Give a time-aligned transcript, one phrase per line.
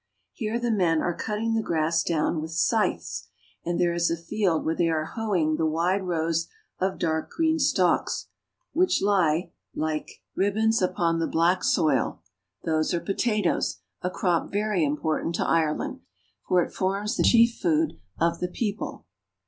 [0.33, 3.27] Here the men are cutting the grass down with scythes,
[3.63, 6.47] and there is a field where they are hoeing the wide rows
[6.79, 8.25] of dark green stalks,
[8.73, 10.19] which lie like great i8 IRELAND.
[10.55, 12.23] ribbons upon the black soil.
[12.63, 15.99] Those are potatoes, a crop very important to Ireland,
[16.47, 19.05] for it forms the chief food of the people.